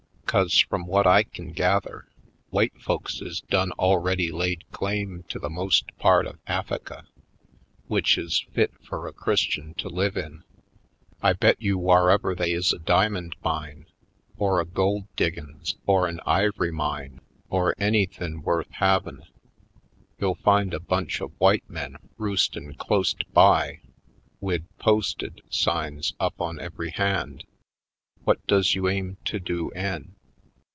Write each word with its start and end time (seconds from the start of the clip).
'Cause, 0.31 0.63
f 0.65 0.71
rum 0.71 0.85
whut 0.85 1.05
I 1.05 1.23
kin 1.23 1.51
gather, 1.51 2.07
w'ite 2.53 2.81
folks 2.81 3.19
is 3.19 3.41
done 3.41 3.73
already 3.73 4.31
laid 4.31 4.63
claim 4.71 5.25
to 5.27 5.39
the 5.39 5.49
most 5.49 5.93
part 5.97 6.25
of 6.25 6.39
Af 6.47 6.69
fika 6.69 7.03
w'ich 7.89 8.17
is 8.17 8.45
fit 8.53 8.71
fur 8.81 9.07
a 9.07 9.11
Christian 9.11 9.73
to 9.73 9.89
live 9.89 10.15
in. 10.15 10.45
I 11.21 11.33
bet 11.33 11.61
you 11.61 11.77
wharever 11.77 12.33
they 12.33 12.53
is 12.53 12.71
a 12.71 12.79
diamond 12.79 13.35
mine 13.43 13.87
or 14.37 14.61
a 14.61 14.65
gold 14.65 15.13
diggin's 15.17 15.75
or 15.85 16.07
an 16.07 16.21
ivory 16.25 16.71
mine 16.71 17.19
or 17.49 17.75
any 17.77 18.05
thin' 18.05 18.41
wuth 18.41 18.71
havin', 18.71 19.25
you'll 20.17 20.35
find 20.35 20.73
a 20.73 20.79
bunch 20.79 21.19
of 21.19 21.37
w'ite 21.39 21.69
men 21.69 21.97
roostin' 22.17 22.75
close't 22.77 23.25
by, 23.33 23.81
wid 24.39 24.63
'Posted' 24.77 25.41
signs 25.49 26.13
up 26.21 26.39
on 26.39 26.57
every 26.57 26.91
hand. 26.91 27.43
Whut 28.25 28.39
does 28.47 28.75
you 28.75 28.87
aim 28.87 29.17
to 29.25 29.37
do 29.37 29.71
'en?" 29.71 30.15